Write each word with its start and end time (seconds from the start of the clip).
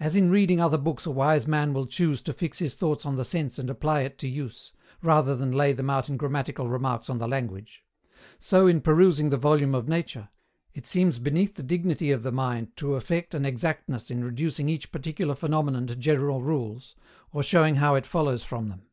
As 0.00 0.16
in 0.16 0.30
reading 0.30 0.60
other 0.60 0.78
books 0.78 1.04
a 1.04 1.10
wise 1.10 1.46
man 1.46 1.74
will 1.74 1.84
choose 1.86 2.22
to 2.22 2.32
fix 2.32 2.58
his 2.58 2.72
thoughts 2.74 3.04
on 3.04 3.16
the 3.16 3.22
sense 3.26 3.58
and 3.58 3.68
apply 3.68 4.00
it 4.00 4.16
to 4.20 4.26
use, 4.26 4.72
rather 5.02 5.36
than 5.36 5.52
lay 5.52 5.74
them 5.74 5.90
out 5.90 6.08
in 6.08 6.16
grammatical 6.16 6.68
remarks 6.70 7.10
on 7.10 7.18
the 7.18 7.28
language; 7.28 7.84
so, 8.38 8.66
in 8.66 8.80
perusing 8.80 9.28
the 9.28 9.36
volume 9.36 9.74
of 9.74 9.90
nature, 9.90 10.30
it 10.72 10.86
seems 10.86 11.18
beneath 11.18 11.56
the 11.56 11.62
dignity 11.62 12.10
of 12.10 12.22
the 12.22 12.32
mind 12.32 12.74
to 12.78 12.94
affect 12.94 13.34
an 13.34 13.44
exactness 13.44 14.10
in 14.10 14.24
reducing 14.24 14.70
each 14.70 14.90
particular 14.90 15.34
phenomenon 15.34 15.86
to 15.86 15.96
general 15.96 16.40
rules, 16.42 16.94
or 17.30 17.42
showing 17.42 17.74
how 17.74 17.94
it 17.94 18.06
follows 18.06 18.42
from 18.42 18.70
them. 18.70 18.86